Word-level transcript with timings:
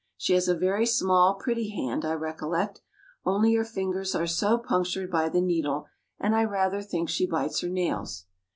She 0.17 0.33
has 0.33 0.47
a 0.47 0.55
very 0.57 0.87
small, 0.87 1.35
pretty 1.35 1.69
hand, 1.75 2.03
I 2.05 2.13
recollect; 2.13 2.81
only 3.23 3.53
her 3.53 3.63
fingers 3.63 4.15
are 4.15 4.25
so 4.25 4.57
punctured 4.57 5.11
by 5.11 5.29
the 5.29 5.41
needle 5.41 5.85
and 6.19 6.35
I 6.35 6.43
rather 6.43 6.81
think 6.81 7.07
she 7.07 7.27
bites 7.27 7.59
her 7.61 7.69
nails. 7.69 8.25